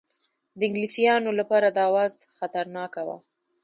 د 0.57 0.59
انګلیسیانو 0.67 1.31
لپاره 1.39 1.67
دا 1.77 1.85
وضع 1.95 2.21
خطرناکه 2.37 3.01
وه. 3.07 3.17